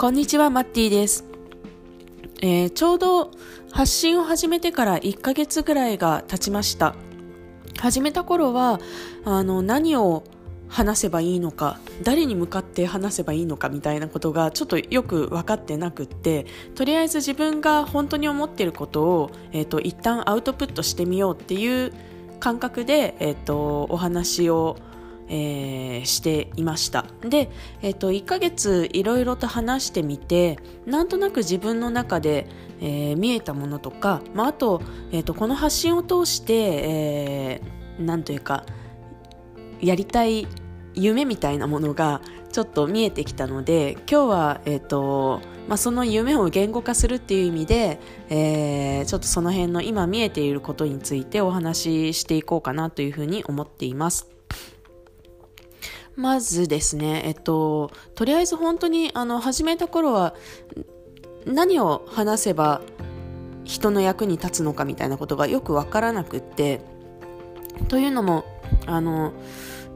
[0.00, 1.26] こんにちは、マッティです。
[2.40, 3.32] えー、ちょうど
[3.70, 6.94] 発信を始めてから1ヶ月ぐらいが経ちました。
[7.78, 8.80] 始めた頃は、
[9.26, 10.24] あの、何を
[10.68, 21.92] 話せばいいのか、誰に向かって話せばいいのかみたいなことがちょっとよく分かってなくって、とりあえず自分が本当に思ってることを、えっ、ー、と、一旦アウトプットしてみようっていう
[22.38, 24.78] 感覚で、えっ、ー、と、お話を
[25.32, 27.48] えー、していましたで、
[27.82, 32.48] えーと、1ヶ月いろいろと話してみてなんとなく自分の中で、
[32.80, 38.66] えー、見えたものとか、まあ、あと,、えーと、この発信を通して、えー、なんというか
[39.80, 40.48] やりたい
[40.94, 42.20] 夢みたいなものが
[42.50, 54.29] ちょっと見えてきたので今日は、えーとまあ、その夢を言語化するっていう意味で、えー、ちょっとその辺の今見えていることについてお話ししていこうかなというふうに思っています。
[56.20, 60.34] まずですね、えっと、とりあえず本当にあの始めた頃は
[61.46, 62.82] 何を話せば
[63.64, 66.82] 人の役に立つのかみたいなことがよくわからなくって
[67.88, 68.44] というのも
[68.86, 69.32] あの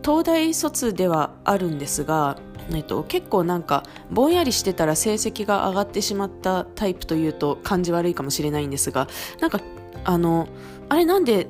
[0.02, 2.38] 東大卒ではあるんですが、
[2.72, 9.08] えっと、結構なんかぼんやりしてたら成績が上がってしまったタイプというと感じ悪いかもしれないんですが
[9.40, 9.60] なんか
[10.04, 10.48] あの
[10.88, 11.48] あれなんで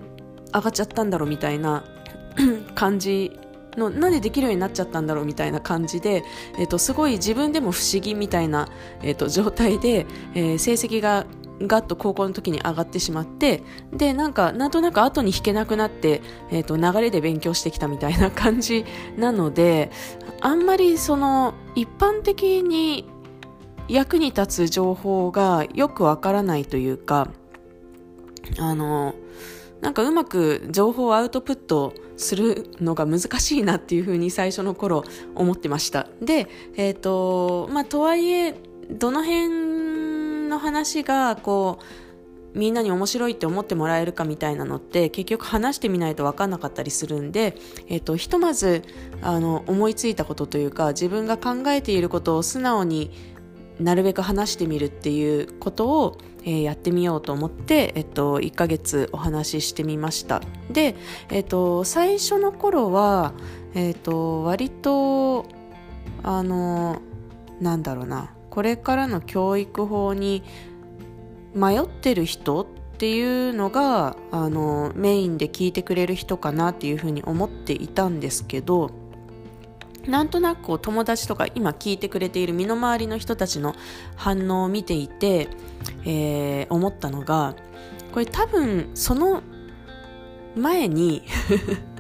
[0.52, 1.84] 上がっちゃったんだろうみたいな
[2.74, 3.38] 感じ
[3.76, 6.24] のなんでできるようになっちゃったんだろうみたいな感じで、
[6.58, 8.68] えーと、すごい自分でも不思議みたいな、
[9.02, 11.26] えーと、状態で、えー、成績が
[11.60, 18.84] ガッと高校の時に上がってしまってでなんかなんとなく後に引けなくなって、えーと、流れで勉強してきたみたいな感じ
[19.16, 19.90] なので
[20.40, 23.08] あんまりその一般的に
[23.88, 27.28] 役に立つ情報がよくわからないというか
[28.58, 29.14] あの
[29.80, 36.08] なんかうまく情報をアウトプットするのが難しいなっていうふうに最初の頃思ってました。
[36.20, 38.54] で、えっ、ー、と、まあ、とはいえ、
[38.90, 41.84] どの辺の話が、こう、
[42.54, 47.56] みんなに面白いって思ってもらえるかみたいなのって結局話してみないと分かんなかったりするんで、
[47.88, 48.82] えっ、ー、と、ひとまず
[49.22, 53.10] あの思いついたことというか自分が考えていることを素直に
[53.80, 60.42] なるべく話してみるっていうことを、えー、やってみようと思って、えっと、1ヶ月お話ししてみました。
[60.70, 60.94] で、
[61.30, 63.32] えっと、最初の頃は、
[63.74, 65.46] えっと、割と
[66.22, 67.02] あの
[67.60, 68.30] なんだろうな。
[68.50, 70.44] これからの教育法に
[71.54, 78.90] 迷ってる人っていうのがあのメインで聞いてくれる人かなっていうふうに思っていたんですけど
[80.06, 83.74] なんとなくこう友達とか今聞いてくれている身の回りの人たちの
[84.16, 85.48] 反応を見ていて、
[86.04, 87.56] えー、思ったのが
[88.12, 89.42] これ多分その
[90.56, 91.22] 前に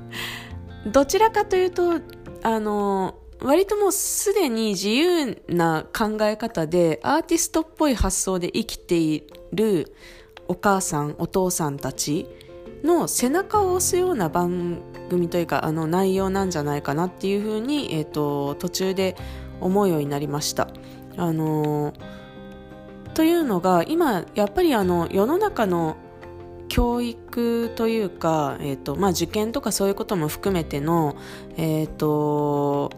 [0.86, 2.00] どちらかというと
[2.42, 9.94] あの割ともうすでに自由な考え方でアーティストっぽい発想で生きている
[10.46, 12.26] お母さんお父さんたち
[12.84, 19.16] の背中を押すような番組というかあの内容なんじゃないかなっていうふうに、えーと、途中で
[19.60, 20.68] 思うようになりました。
[21.16, 25.96] あのー、というのが今やっぱりあの世の中の
[26.68, 31.16] 教育というか、えーとまあ、受験とかそういうことも含めての、
[31.56, 32.90] えーと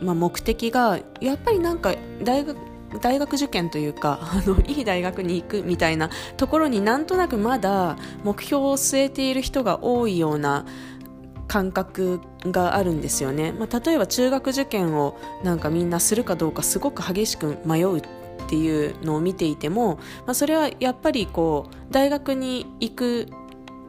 [0.00, 2.56] まあ、目的がやっぱりなんか大学
[2.98, 10.64] 大学受験というか あのいい大学に行くみたいなところになんとなくまだ目標を据えている人が多いような
[11.48, 18.02] 感覚があるんですよね、まあ、例えば中学受験をなんかみんなするかどうかすごく激しく迷うっ
[18.48, 19.96] ていうのを見ていても、
[20.26, 23.28] まあ、それはやっぱりこう大学に行く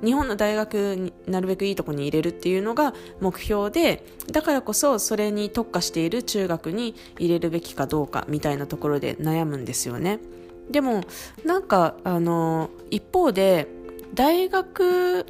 [0.04, 10.20] 日本の大学になるべくいいとこに入れるっていうのが目標でだからこそそれに特化している中学に入れるべきかどうかみたいなところで悩むんですよね。
[10.70, 11.02] でも
[11.46, 13.68] なんかあの一方で
[14.14, 15.26] 大学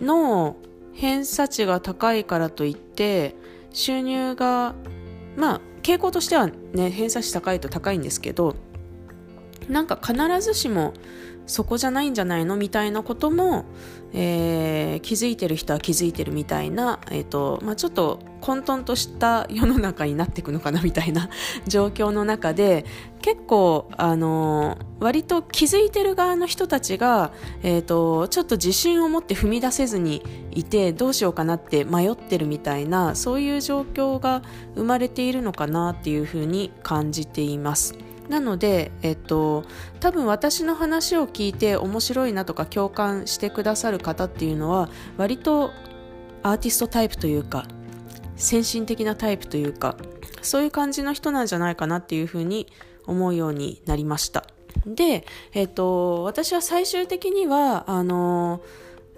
[0.00, 0.56] の
[0.92, 3.34] 偏差値が高いからといって
[3.72, 4.74] 収入が
[5.36, 8.56] まあ傾向としてはね偏差値高いと高いんですけど
[9.68, 10.94] なんか必ずしも
[11.46, 12.56] そこじゃないんじゃないの？
[12.56, 13.64] みたいなことも、
[14.12, 21.28] えー、気づいてる人は気づいてるみたいな、えーとまあ、ちょっと混沌とした世の中になっていくのかなみたいな
[21.66, 22.84] 状況の中で
[23.20, 27.32] 結構、あのー、割と気づいてる側の人たちが、
[27.62, 30.22] えーと、ちょっと自信を持って踏み出せずに
[30.52, 34.42] いてどうしようかなって迷ってるみたいなそういう状況が
[34.74, 38.05] 生まれているのかなっていうふうに感じています。
[38.28, 39.64] なので、えっと、
[40.00, 45.70] 多分私の話を聞いて面白いなとか共感してくださる方っていうのは割と
[46.42, 47.66] アーティストタイプというか
[48.36, 49.96] 先進的なタイプというか
[50.42, 52.66] そういう感じの人なんじゃないかなっていうふうに
[53.06, 54.44] 思うようになりました。
[54.86, 58.60] で、えっ、と、私は最終的には、あの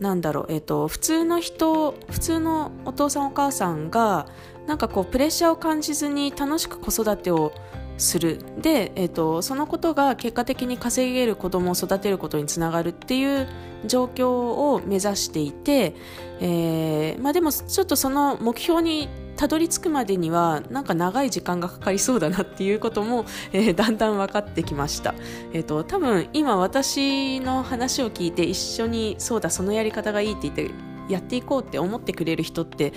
[0.00, 4.26] なんだろう、えっ、と、普通の人、普通のお父さんお母さんが、
[4.66, 7.52] なんかこう、プレッシャーを感じずに楽しく子育てを
[7.98, 8.38] する。
[8.60, 13.46] で、えーと、そのことが結果的に稼げる子供を育てることにつながるっていう
[13.84, 15.94] 状況を目指していて、
[16.40, 25.14] えーまあ、でもちょっとその目標にたどり着くまでにはなんか長い時間がかかりそうだなっていうことも、 えー、だんだん分かってきました、
[25.52, 30.70] えーと、多分今私の話を聞いて一緒にそうだそのやり方がいいって言って
[31.08, 32.92] やっていこうって思ってくれる人って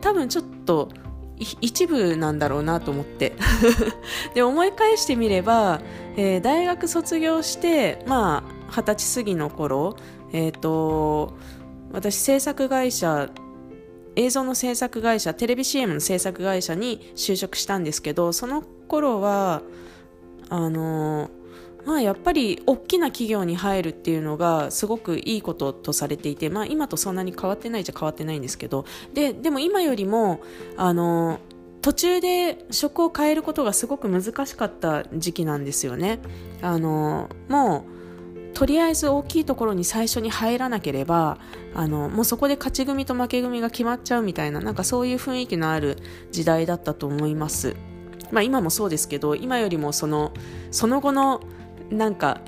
[0.00, 0.90] 多分ちょっと
[1.38, 3.32] 一部なんだろうなと思って。
[4.34, 5.80] で思い返してみれば、
[6.16, 9.96] えー、大学卒業してまあ二十歳過ぎの頃
[10.32, 11.34] えっ、ー、と
[11.92, 13.30] 私制作会社
[14.16, 19.62] 映像の制作会社テレビ CM の制作会社に就職したんですけどその頃は
[20.48, 21.43] あのー
[21.84, 30.40] まあ、やっぱり大きな企業に入るっていうのがすごくいいこととされていて、まあ、今とそんなに変わってないじゃ変わってないんですけどででも今よりも
[30.76, 31.40] あの
[31.82, 36.18] 途中で職を変えることがすごく難しかった時期なんですよね。
[36.62, 37.94] あのもう
[38.54, 41.38] とりあえず大きいところに最初に入らなければ
[41.74, 45.98] あのもうそこで勝ち組と負け組が決まっちゃうみたいななんかそういう雰囲気のある
[46.30, 47.76] 時代だったと思います。
[48.30, 50.32] まあ、今もそうですけど今よりもその
[50.70, 51.42] その後の
[51.90, 52.40] なんか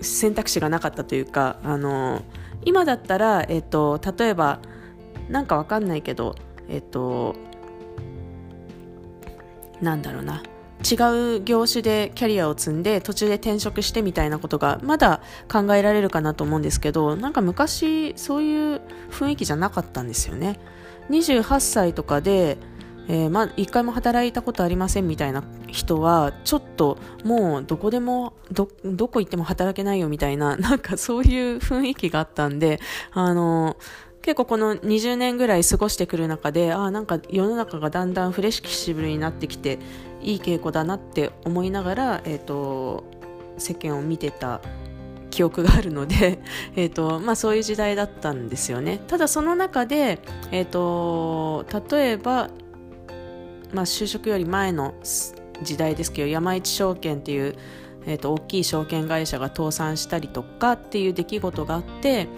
[0.00, 2.22] 選択肢がなかったというかあの
[2.64, 4.60] 今だったら、えっと、例えば
[5.28, 6.36] なんかわかんないけど
[6.68, 7.36] えっと
[9.80, 10.42] なんだろうな。
[10.78, 15.20] 違う業種でキャリアを積んで途中で転職してみたいなことがまだ
[15.50, 18.80] 考えられるかなと思うんですけどなんか昔そういう
[19.10, 20.60] 雰囲気じゃなかったんですよね。
[21.10, 22.58] 28歳とかで
[23.08, 32.80] えー、まあ、一回も働いたことありませんみたいな人は、ちょっともうどこでも、ど、どこ行っても働けないよみたいな、 なんかそういう雰囲気があったんで、
[33.12, 33.76] あの
[34.20, 39.78] 結構この20年ぐらい過ごしてくる中で、あ、なんか世の中がだんだんフレッシブルになってきて、
[40.20, 43.04] いい傾向だなって思いながら、え、ー、と、
[43.56, 44.60] 世間を見てた
[45.30, 46.40] 記憶があるので、
[46.76, 49.00] えーとまあ、そういう時代だったんですよね。
[49.06, 50.18] ただその中で、
[50.50, 52.50] えーと例えば
[53.72, 54.94] まあ、就職より前の
[55.62, 57.56] 時代ですけど山一証券っていう、
[58.06, 62.28] えーと、大きい証券会社が倒産したりとかっていう出来事があって、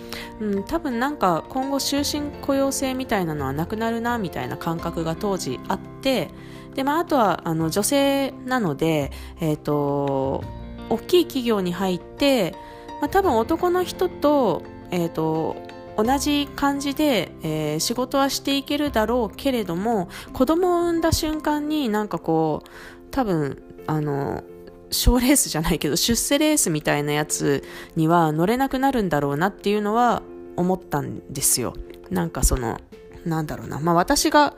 [0.41, 6.29] うん、多分なんか今後終身雇用制みたいなのはなくなるなみたいな感覚が当時あって
[6.75, 9.11] で、まあ、あとはあの女性なので、
[9.41, 10.45] えーと、
[10.89, 12.55] 大きい企業に入って、
[13.01, 15.57] まあ、多分男の人と,、えーと
[16.03, 22.69] 同じ感じで、えー、仕事はしていけるだろうけれども子供を産んだ瞬間になんかこう
[23.11, 24.45] 多分あの
[24.91, 27.65] 賞レースじゃないけど出世レースみたいなやつ
[27.97, 30.23] には乗れなくなるんだろうなっていうのは
[30.57, 31.75] 思ったんですよ。
[32.11, 32.79] なんかその
[33.25, 33.79] なんだろうな。
[33.79, 34.55] まあ私が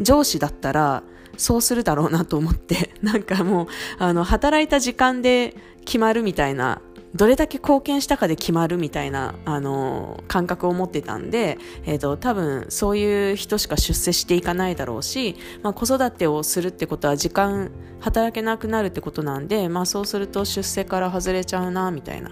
[0.00, 1.02] 上司だったら
[1.36, 3.66] そうするだろうなと思って なんかもう
[3.98, 6.82] あの働いた時間で決まるみたいな
[7.14, 22.30] どれだけ貢献したかで決まるみたいな、あの感覚を持ってたんで、え、ー、と、多分そういう人しか出世していかないだろうし、まあ、子育てをするってことは時間働けなくなるってことなんで、まあ、そうすると出世から外れちゃうな、みたいな。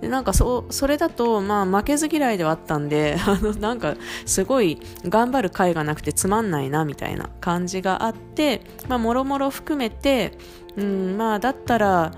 [0.00, 3.94] でなんかそそれだと、まあ、負けず嫌いではあったんで あのなんか
[4.26, 10.32] すごい頑張る甲斐がなくてつまんないなみたいな感じがあってもろもろ含めて、
[10.76, 12.12] うんまあ、だったら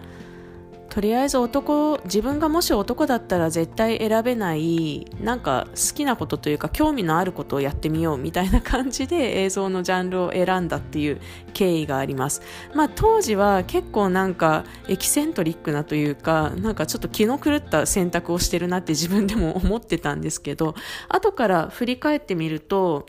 [0.90, 11.20] とりあえず男自分がもし男だったら絶対選べないなんか好きなことというか興味のあることをやってみようみたいな感じで 映像のジャンルを選んだっていう
[11.52, 12.42] 経緯があります。
[12.74, 20.74] まあ当時は結構なんかエキセントリックなというかなんかちょっと気の狂った選択をしてるなって自分でも思ってたんですけど
[21.08, 23.06] 後から振り返ってみると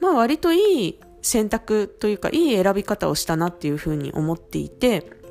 [0.00, 5.21] まあ割といい選択というかいい選び方をしたなっていうふうに思っていて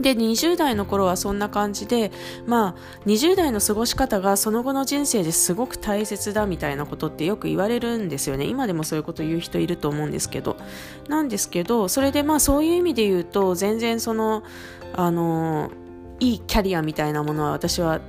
[0.00, 2.10] で、20代の頃はそんな感じで、
[2.46, 8.46] まあ、20代の過ごし方がその後の人生ですごく大切だみたいなことってよく言われるんですよね。
[8.46, 10.56] 今でもそういうこと言う人いると思うんですけど。
[11.08, 14.42] なんですけど、それでまあそういう意味で言うと、全然その、
[14.94, 15.70] あの、
[16.18, 18.00] いいキャリアみたいなものは私は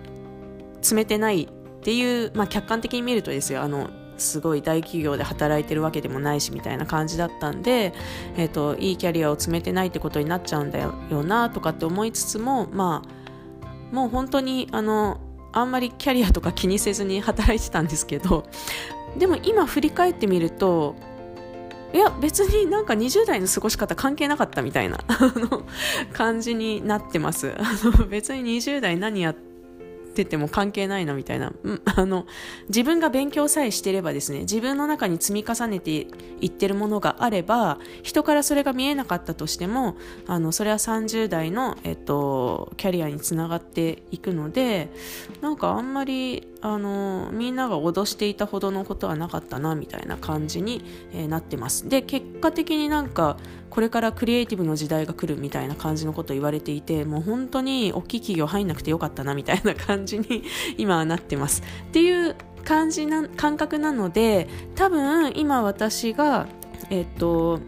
[0.76, 1.48] 詰めてないっ
[1.82, 3.90] ていう、まあ客観的に見るとですよ、あの、
[4.22, 7.94] すごい大企業で働いてるわけでもないしみたいな感じだったんで、
[8.38, 15.20] えーと、いいキャリアを積めてないってことになっちゃうんだよなとかって思いつつもまあもう本当にあの
[15.52, 18.46] あんまりキャリアとか気にせずに働いてたんですけど
[19.18, 20.96] でも今振り返ってみると
[21.94, 24.98] いや別になんか20代の過ごし方関係なかったみたいな
[26.14, 27.54] 感じになってます。
[28.10, 29.51] 別に20代何やって
[30.12, 32.28] ってても関係ないなみたいな、うん、 あの
[32.68, 36.08] 自分が勉強さえしてればですね自分の中に積み重ねて
[36.42, 39.96] いってるものがあれば人からそれが見えなかったとしても
[40.28, 44.90] あのそれは30代の、えっと、キャリアにつながっていくので
[45.42, 51.90] なんかあんまりあのみんなが脅していたほどのことはなかったなみたいな感じに、えー、なってます。
[51.90, 53.38] で結果的になんか
[53.72, 60.44] これからクリエイティブの時代が来るみたいな感じのことを言われていてもう本当に大きい企業入んなくてよかったなみたいな感じに
[60.78, 61.64] 今はなってます。
[61.88, 66.48] っていう感じな感覚なので多分今私が
[66.92, 67.60] えっと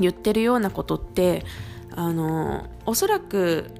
[0.00, 1.44] 言ってるようなことって
[1.94, 3.70] あのおそらく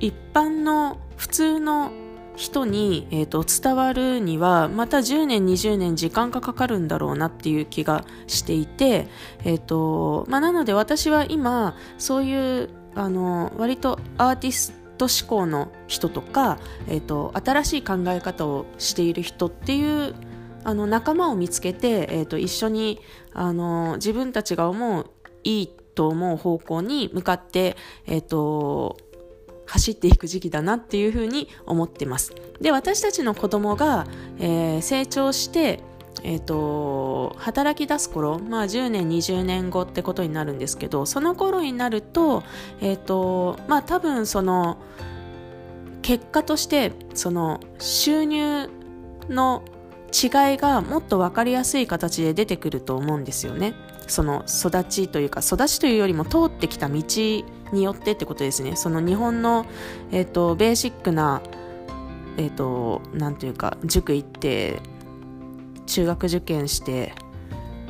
[0.00, 1.90] 一般の普通の
[2.38, 9.08] 人に、えーと、伝わるにはまた10年20年時間がかかるんだろうなっていう気がしていて、
[9.44, 20.14] えーとまあ、なので私は今そういうあの割とアーティスト思考の人とか、えーと、新しい考え方をしている人っていう
[20.62, 23.00] あの仲間を見つけて、えーと、一緒に
[23.34, 25.10] あの自分たちが思う
[25.42, 27.76] いいと思う方向に向かって、
[28.06, 28.96] えーと
[29.68, 32.32] 走っていく時期だなっていうふうに思ってます。
[32.60, 34.06] で、私たちの子供が、
[34.38, 35.80] えー、成長して、
[36.24, 42.42] えっ、ー、と、働き出す頃、まあ10年、20年後ってことになるんですけど、その頃になると、
[42.80, 44.78] えっ、ー、と、まあ多分その、
[46.02, 48.70] 結果として、その収入
[49.28, 49.62] の
[50.10, 53.74] 違いがもっと分かりやすい形で出てくると思うんですよね。
[54.06, 57.02] その育ちというか、育ちというよりも通ってきた道
[57.72, 58.76] によってってことですね。
[58.76, 59.66] その日本の、
[60.10, 61.42] えっ、ー、と、ベーシックな、
[62.36, 64.80] えっ、ー、と、なんというか、塾行って、
[65.86, 67.12] 中学受験して、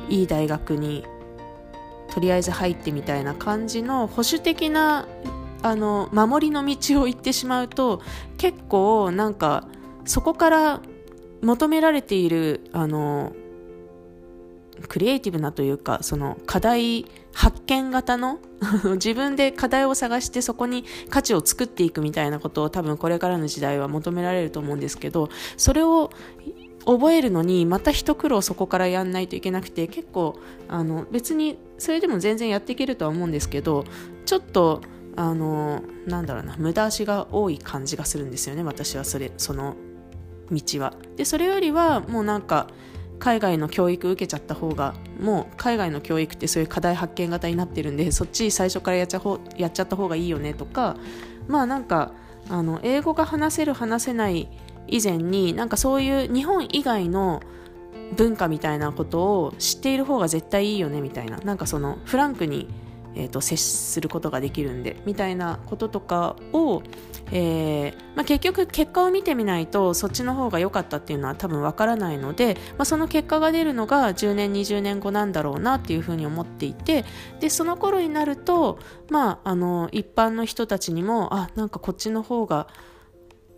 [0.09, 1.05] いい大学に、
[2.11, 5.07] とりあえず入ってみたいな感じの保守的な、
[5.61, 8.01] あの、守りの道を行ってしまうと、
[8.37, 9.67] 結構、なんか、
[10.05, 10.81] そこから
[11.41, 13.33] 求められている、あの、
[14.87, 18.39] クリエイティブなというか、その課題発見型の
[18.95, 26.09] 自分で課題を探してそこに価値を作っていくみたいなことを多分これからの時代は求められると思うんですけど、それを
[26.85, 33.85] 覚えるのにまた一苦労そこからやんないといけなくて結構あの別にそれでも全然やっていけるとは思うんですけど
[34.25, 34.81] ちょっと
[35.15, 39.75] あのなんだろうな無駄足が多い感じがするんですよね私はそれその
[40.51, 40.93] 道は。
[41.15, 42.67] でそれよりはもうなんか
[43.19, 50.95] 海外の教育受けちゃった方がもう海外の教育ってそういう課題発見型になってるんでそっち最初からやっちゃほやっちゃった方がいいよねとか
[51.47, 52.13] まあなんか
[52.49, 54.49] あの英語が話せる話せない
[54.87, 57.41] 以前になんかそういう日本以外の
[58.15, 62.67] 文化みたいなことを知っている方が絶対いいよねみたいななんかそのフランクに
[63.15, 66.81] えーと、接することができるんでみたいなこととかを、
[67.31, 77.05] えーまあ、結局結果を見てみないとそっちの方が良かったっていうのは多分わからないので、まあ、その結果が出るのが10年20年後なんだろうなっていうふうに思っていて
[77.39, 82.67] でその頃になると、まあ、あの一般の人たちにもあなんかこっちの方が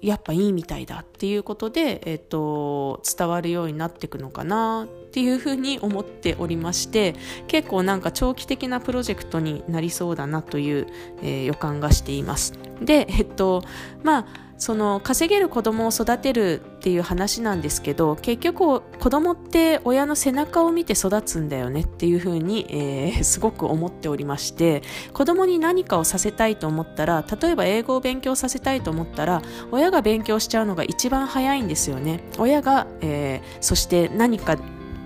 [0.02, 7.16] やっぱいいみたいだっていうことで、えっと、伝わるようになっていくのかなっていうふうに思っておりまして
[7.48, 10.88] 結構なんか長期的なプロジェクトになりそうだなという、
[11.22, 12.54] えー、予感がしています。
[12.82, 13.64] で、えっと、
[14.04, 29.42] まあその稼げる子供を育てるっていう話なんですけど結局子供って親の背中を見て育つんだよねっていうふうに、えー、 すごく思っておりまして子供に何かをさせたいと思ったら例えば英語を勉強させたいと思ったら
[29.72, 32.20] 親が勉強しちゃうのが一番早いんですよね。
[32.38, 34.58] 親が、えー、そして何か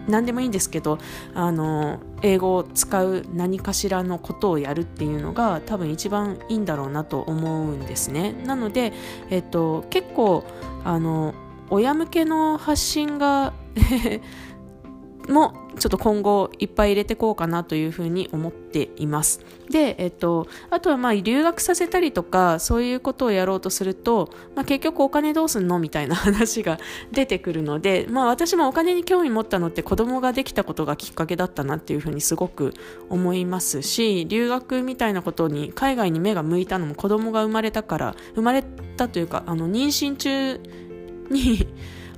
[0.07, 0.97] 何でもいいんですけど
[1.33, 8.33] あの英語を使う何かしらのことをやるっていうのが多分一番いいんだろうなと思うんですね。
[8.45, 8.93] なので、
[9.29, 10.43] えっと、結構
[10.83, 11.33] あの
[11.69, 13.53] 親向けの発信が
[15.27, 19.41] もちょっと今後いっぱい入れていこうかなというふうに思っています。
[19.69, 26.79] で、えっと、あとはまあ留学させたりとかそういうことをやろうとすると、まあ、結局お金どうすんのみたいな話が
[27.11, 32.73] 出てくるので、まあ、私もお金に興味持ったのって子供ができたことがきっかけだったなっていうふうにすごく
[33.09, 40.61] 思いますし留学みたいなことに海外に目が向いたのも子供が生まれたから生まれたというかあの妊娠中
[41.29, 41.67] に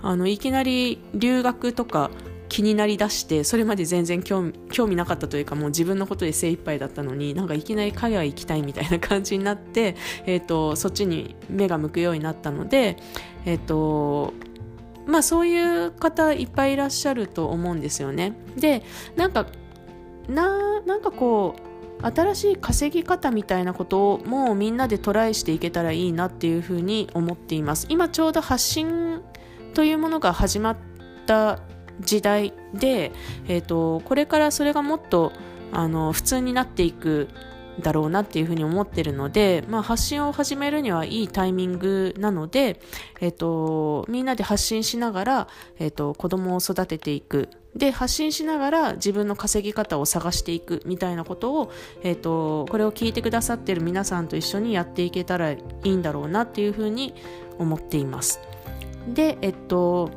[0.02, 2.12] あのいきなり留学とか
[2.50, 12.98] 気になりだしてそれまで全然興味なかったというかもう自分のことで精一杯だったのになんかいきなり海外行きたいみたいな感じになって、 えーと、そっちに目が向くようになったので、
[13.46, 14.34] えーと
[15.06, 18.34] まあ、そういう方いっぱいいらっしゃると思うんですよね。
[18.58, 18.84] で
[19.16, 19.48] なんか
[20.28, 21.68] ななんかこう
[22.06, 29.22] 新しい稼ぎ方みたいなことをもうみんなでトライしていけたらいいなっていうふうに思っています今ちょうど発信
[29.74, 30.78] というものが始まっ
[31.26, 31.60] た
[32.00, 33.12] 時代で、
[33.48, 35.32] えーと、これからそれがもっと
[35.72, 37.30] あの普通になっていく
[37.82, 42.80] だろうなっていうふうに思ってるので、まあ、発信を始めるにはいいタイミングなので、
[43.22, 45.48] えっ、と、みんなで発信しながら、
[45.80, 47.50] えっ、と、子供を育てていく。
[47.76, 51.72] で、発信しながら自分の稼ぎ方を探していくみたいなことを、
[52.04, 57.14] えっ、と、これを聞いてくださってる皆さんと一緒にやっていけたらいいんだろうなっていうふうに
[57.60, 58.40] 思っています。
[59.08, 60.10] で、えっと、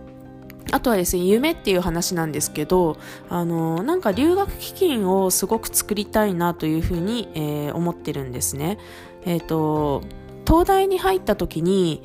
[0.72, 2.96] あとはですね、夢っていう話なんですけど、
[3.28, 8.78] あの、なんか留学基金をすごく作りたいなというふうに、えー、思ってるんですね。
[9.24, 10.02] えっ、ー、と、
[10.46, 12.02] 東大に入った時に、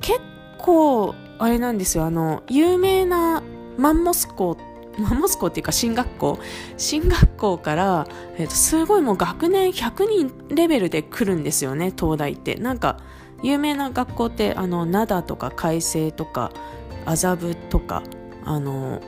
[0.00, 0.20] 結
[0.58, 3.42] 構、あれなんですよ、あの、有名な
[3.76, 4.56] マンモス校
[4.98, 6.38] マンモス校っていうか進学校
[6.76, 8.06] 進学校から、
[8.36, 13.00] えー、とすごいもう学年100人レベルで来るんですよね東大ってなんか
[13.42, 16.52] 有名な学校ってあの灘とか海星とか
[17.06, 18.02] 麻布とか
[18.44, 19.00] あの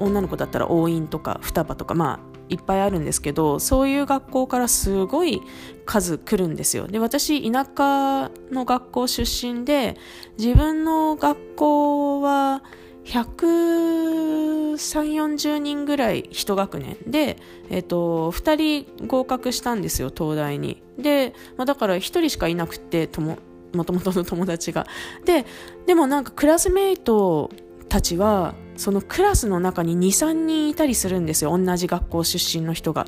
[0.00, 5.42] 女の子だったら応印とか双葉とかまあいっぱいあるんですけどそういう学校からすごい
[5.84, 6.86] 数来るんですよ。
[6.86, 9.96] で私田舎の学校出身で
[10.38, 12.62] 自分の学校は
[13.08, 17.38] 13040人ぐらい一学年で、
[17.70, 20.82] えっ、と、2人合格したんですよ東大に。
[20.98, 23.38] で、まあ、だから1人しかいなくてとも
[23.78, 24.86] もともとの友達が。
[25.24, 25.46] で、
[25.86, 27.50] でもなんかクラスメイト
[27.88, 31.56] たちは、そのクラスの中に2、3人いたりするんですよ。
[31.56, 33.06] 同じ学校出身の人が。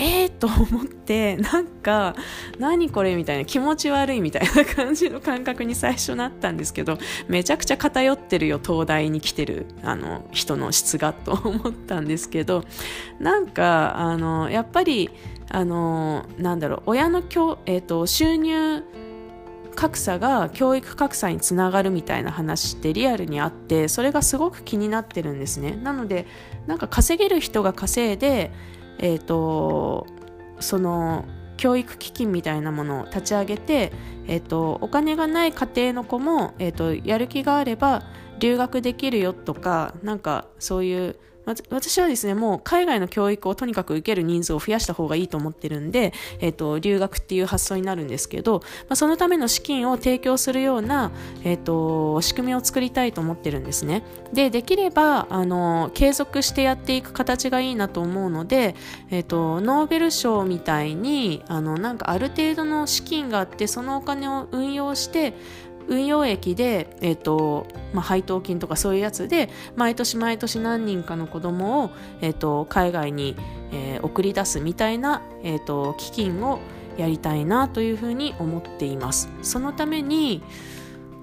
[0.00, 2.14] えーと思って、なんか、
[2.60, 12.62] 何これみたいな、気持ち悪いみたいな感じの感覚に最初なったんですけど、めちゃくちゃ偏ってるよ、東大に来てる、あの、人の質が、と思ったんですけど、
[13.18, 15.10] なんか、あの、やっぱり、
[15.50, 18.84] あの、なんだろう、親の教、えっ、ー、と、収入、
[19.78, 25.76] 格差が教育格差につながるみたいな話ってリアルにあってそれがすごく気になってるんですね。
[25.76, 26.26] なので
[26.66, 28.50] なんか稼げる人が稼いで
[28.98, 30.08] えっ、ー、と
[30.58, 33.92] その教育基金みたいなものを立ち上げて、
[34.26, 38.02] えーと、お金がない家庭の子も、えーとやる気があれば
[38.40, 41.16] 留学できるよとかなんかそういう
[41.70, 51.10] 私はですね、もう海外の教育をとにかく受ける人数を増やした方がいいと思ってるんで、えっ、ー、と、留学っていう発想になるんですけど、まあ、そのための資金を提供するような、
[51.44, 54.04] えっ、ー、と、仕組みを作りたいと思ってるんですね。
[54.32, 58.74] で、できれば、あの、継続してやっていく形がいいなと思うので、
[59.10, 65.34] えっ、ー、と、ノーベル賞みたいに、あの、なんかある程度の資金があって、そのお金を運用して、
[65.88, 73.36] 運用益で、えーとまあ、配当金とかそういうやつで毎年毎年何人かの子供を、えーと、海外に、
[73.72, 76.60] えー、送り出すみたいな、えーと、基金を
[76.96, 79.30] やりたいなというふうに思っています。
[79.42, 80.42] そのために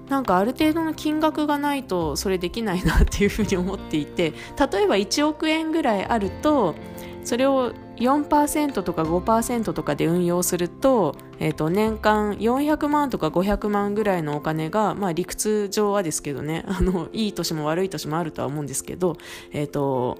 [0.08, 4.32] なんかある程度の金額がないとそれできないなっていうふうに思っていて
[4.70, 6.76] 例えば1億円ぐらいあると
[7.24, 19.16] それを4%とか5%とかで運用すると,、えー、と年間400万とか500万ぐらいのお金が、まあ、理屈上はですけどねあのいい年も悪い年もあるとは思うんですけど、
[19.52, 20.18] えーと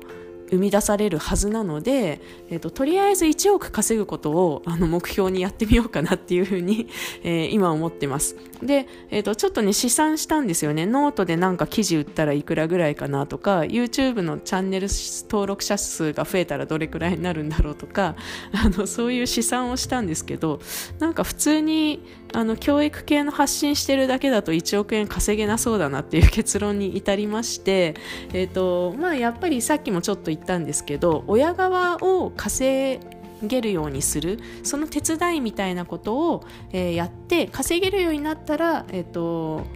[0.50, 6.88] 生み出されるはずなので、えーと、とりあえず1億稼ぐことをあの目標にやってみようかなっていうふうに、
[7.22, 8.36] えー、今思ってます。
[8.62, 10.86] で、えーと、ちょっとね試算したんですよね。
[10.86, 14.88] ノートでなんか記事売ったらいくらぐらいかなとか YouTube のチャンネル
[15.28, 18.16] 登録者数が増えたらどれくらいになるんだろうとか
[18.52, 20.60] あのそういう試算をしたんですけど
[20.98, 27.94] なんか普通にあの教育系の発信してるだけだと1億円稼げなそうだなっていう結論に至りまして、
[28.32, 33.00] えーとまあ、やっぱりさっきもちょっと言ったんですけど親側を稼
[33.42, 39.66] げるようにするその手伝いみたいなことを、えー、やって稼げるようになったら、えーと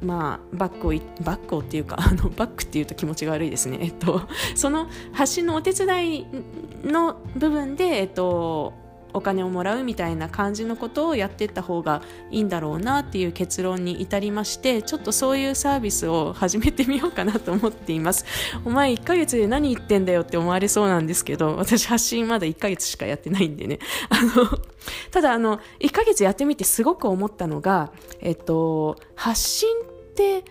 [0.00, 4.22] まあ、バックをバックをっていうか あのバックっていうと気持ちが悪いですね、えっと、
[4.54, 6.26] その発信のお手伝い
[6.84, 8.74] の部分で、えっと、
[9.16, 18.24] お金をもらうみたいな感じのことをやっていった方がいいんだろうなっていう結論に至りましてちょっとそういうサービスを始めてみようかなと思っています。
[18.64, 23.78] お前1ヶ月で何言ってんだよって思われそうなんですけど私発信まだ1ヶ月しかやってないんでね。
[24.10, 24.46] あの
[25.10, 30.44] ただあの1ヶ月やってみてすごく思ったのがえっと発信って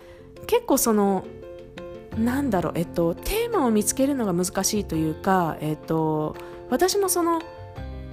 [0.46, 1.24] 結構その
[2.18, 6.34] なんだろう、えっと、テーマを見つけるのが難しいというか、えっと、
[6.70, 7.42] 私もその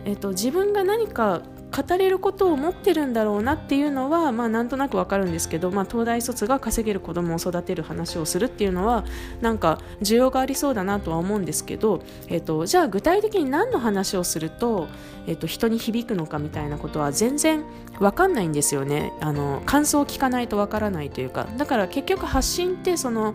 [0.05, 1.41] えっと、自分が何か
[1.73, 9.05] 語れることを持ってるんだろうなっていうのは、まあ、なんとなくわかるんですけど、まあ、東大卒が稼げる子供を育てる話をするっていうのは
[9.41, 14.87] なんか需要がありそうだなとは思うんですけど、えっと、じゃあ具体的に何の話をすると、
[15.25, 17.63] えっと、人に響くのかみたいなことは全然
[17.99, 19.11] わかんないんですよね。
[19.19, 21.47] あの感想を聞かないとわからないというか。
[21.57, 23.33] だから結局発信ってその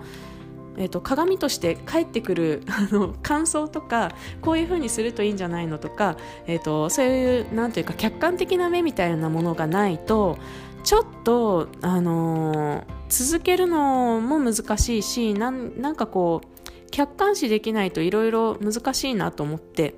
[0.79, 2.62] えーと、鏡として返ってくる
[3.23, 10.38] 感想とかこういうふうにするといいんじゃないのとか、えーと、そういうなんていうか客観的な目みたいなものがないと
[10.85, 19.95] ちょっと、あのー、続けるのも難しいしなんなんかこう客観視できないといろいろ難しいなと思って。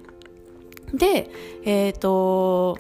[0.92, 1.30] で
[1.64, 2.78] えっ、ー、と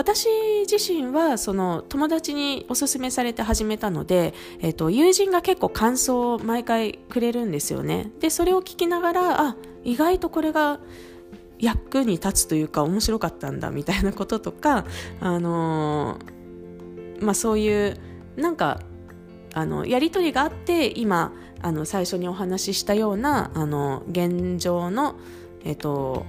[0.00, 0.28] 私
[0.66, 8.10] 自身はその友達におすすめされて始めたので、えっと、友人が結構感想を毎回くれるんですよね。
[8.18, 10.80] で、それを聞きながら、あ、意外とこれが
[11.58, 14.86] 役に立つというか面白かったんだみたいなこととか、
[15.20, 17.98] あのー、まあそういう
[18.38, 18.80] なんか
[19.52, 25.16] あのやり取りがあって今あの最初にお話ししたようなあの現状の、
[25.62, 26.24] えっと、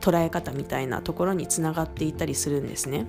[0.00, 3.06] 捉え方みたいなところにつながっていたりするんですね。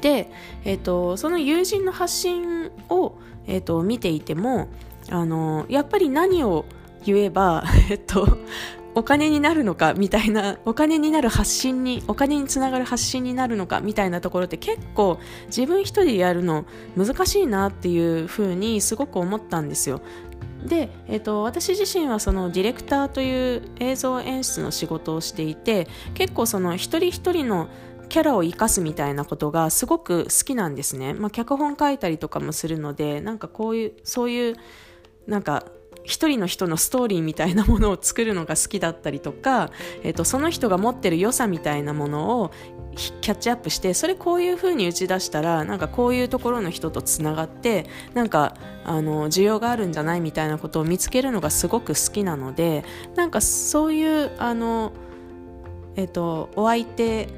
[0.00, 0.30] で、
[0.64, 3.14] えーと、その友人の発信を、
[3.46, 4.68] えーと、見ていても
[5.10, 6.64] あのやっぱり何を
[7.04, 8.38] 言えば、 えっと、
[8.94, 16.64] お金になるのかみたいなお金になる発信にお金につながる発信になるのかみたいなところって結構自分一人でやるの
[16.96, 20.00] 難しいなっていうふうにすごく思ったんですよ
[20.66, 27.68] で、えーと、私自身はそのディレクターという映像演出の仕事をしていて結構その一人一人の
[28.08, 34.56] キャラを生かすみたいなことがすごく好きなんですね、まあ、脚本書いたりとかもするのでなんかこういうそういう
[35.26, 35.64] なんか
[36.08, 39.70] 一人の人のストーリーみたいなものを作るのが好きだったりとか、
[40.02, 42.50] えーと、その人が持ってる良さみたいなものを
[42.96, 54.92] キャッチアップしてそれこういう風に打ち出したらなんかこういうところの人とつながってなんかあの需要があるんじゃないみたいなことを見つけるのがすごく好きなのでなんかそういうあの、
[55.94, 57.28] えーと、お相手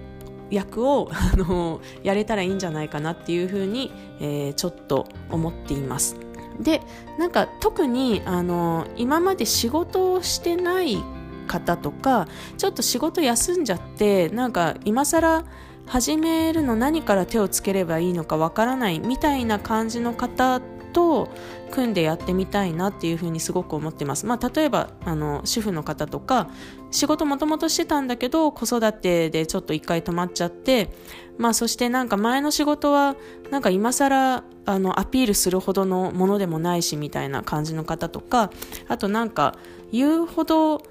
[0.48, 6.29] 役をあのやれたらいいんじゃないかなっていうふうに、えー、ちょっと思っています。
[6.60, 6.82] で
[7.18, 10.98] なんか特にあの今まで仕事をしてない
[11.46, 15.44] 方とかちょっと仕事休んじゃってなんか今更
[15.86, 20.60] 始めるの何から手をつければいいのかわからないみたいな感じの方
[20.92, 21.28] と
[21.70, 24.26] 組んでやってみたいなっていうふうにすごく思ってます。
[24.26, 26.48] まあ、例えばあの主婦の方とか
[26.90, 30.90] 仕事もともとしてたんだけど子育てでちょっと一回止まっちゃって、
[31.38, 33.16] まあ、そしてなんか前の仕事は
[33.50, 38.50] なんか今更あのアピールするほどのものでもないしみたいな感じの方とか
[38.88, 39.56] あとなんか
[39.92, 40.82] 言うほど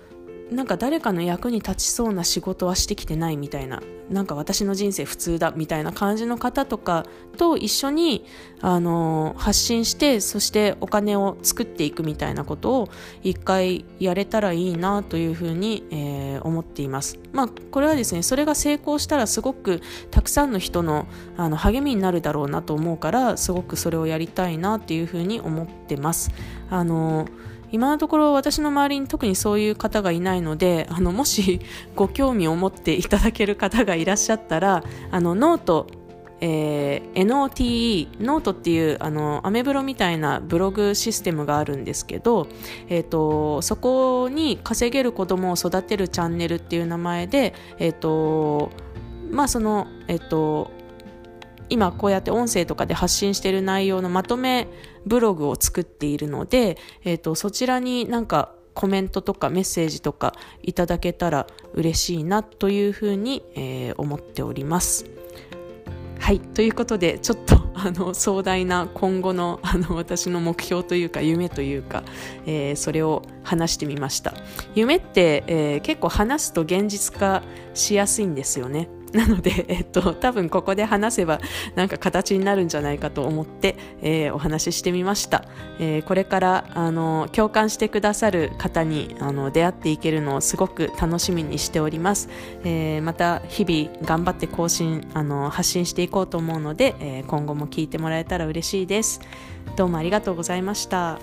[0.51, 7.05] なんか誰かの役に立ちそうな仕事はしてきてないみたいななんか私の人生普通だみたいな感じの方とか
[7.37, 8.25] と一緒に
[8.61, 12.89] あの発信してそしてお金を作っていくみたいなことを
[13.21, 17.19] 一回やれたらいいなというふうに、えー、思っています。
[17.31, 21.05] まあこれはですねそれが成功したらすごくたくさんの人の
[21.37, 26.31] あの励みになるだろうなと思うからすごくそれをやりたいなっていうふうに思ってます。
[26.71, 27.27] あの
[27.71, 31.61] 今のところ私の周りに特にそういう方がいないのであのもし
[31.95, 35.87] ご興味を持っていただける方がいらっしゃったらあのノート
[36.41, 42.47] えー、NOTE ノートっていうあのアメブロみたいなブログシステムがあるんですけど、
[42.87, 48.71] えーと、そこに稼げる子供を育てるチャンネルっていう名前で、えーと
[49.31, 50.71] まあそのえっ、ー、と
[51.69, 54.67] 今こうやって音声とかで発信している内容のまとめ
[55.05, 60.33] ブログを作っているので、えーと、そちらになんかコメントとかメッセージとか
[60.63, 65.05] いただけたら嬉しいなというふうに、えー、思っております。
[66.19, 66.39] はい。
[66.39, 72.03] ということで、ちょっと、あの、壮大な今後の、あの、私の目標というか、夢というか、
[72.45, 74.33] えー、それを話してみました。
[74.75, 77.41] 夢って、えー、結構話すと現実化
[77.73, 78.89] しやすいんですよね。
[79.13, 81.39] なので、えっと、多分ここで話せば
[81.75, 85.45] なんか形になるんじゃないかと思って、えー、お話ししてみました、
[85.79, 92.29] えー、これからあの共感してくださる方にあの出会っていけるのをすごく楽しみにしております、
[92.63, 99.21] えー、また日々頑張って更新あの発信していこうと思うので、え今後も聞いてもらえたら嬉しいです。
[99.75, 101.19] どうもありがとうございました。